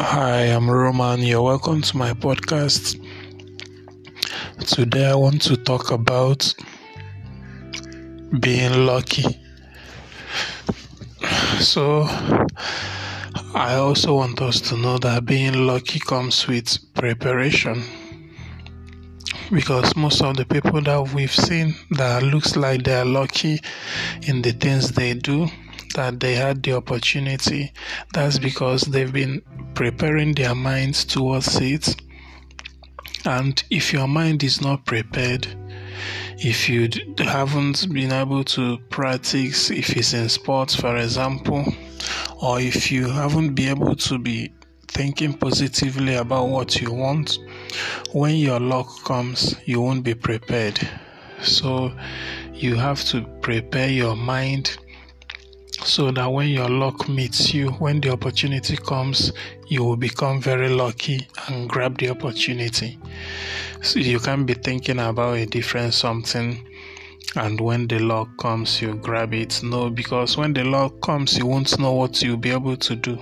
[0.00, 1.22] Hi, I'm Roman.
[1.22, 3.04] You're welcome to my podcast.
[4.60, 6.54] Today, I want to talk about
[8.38, 9.24] being lucky.
[11.58, 12.04] So,
[13.56, 17.82] I also want us to know that being lucky comes with preparation.
[19.50, 23.58] Because most of the people that we've seen that looks like they are lucky
[24.22, 25.48] in the things they do,
[25.94, 27.72] that they had the opportunity,
[28.12, 29.42] that's because they've been
[29.74, 32.00] preparing their minds towards it.
[33.24, 35.46] And if your mind is not prepared,
[36.38, 36.88] if you
[37.18, 41.64] haven't been able to practice, if it's in sports, for example,
[42.40, 44.52] or if you haven't been able to be
[44.86, 47.38] thinking positively about what you want,
[48.12, 50.78] when your luck comes, you won't be prepared.
[51.42, 51.92] So
[52.52, 54.78] you have to prepare your mind
[55.88, 59.32] so that when your luck meets you, when the opportunity comes,
[59.68, 62.98] you will become very lucky and grab the opportunity.
[63.80, 66.62] So you can't be thinking about a different something
[67.36, 69.62] and when the luck comes you grab it.
[69.62, 73.18] No, because when the luck comes you won't know what you'll be able to do.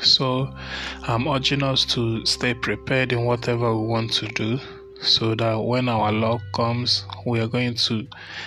[0.00, 0.48] So
[1.02, 4.58] I'm urging us to stay prepared in whatever we want to do
[5.00, 8.06] so that when our luck comes, we are going to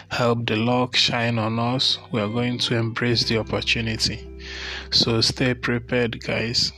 [0.10, 1.98] help the luck shine on us.
[2.12, 4.28] We are going to embrace the opportunity.
[4.92, 6.72] So stay prepared, guys.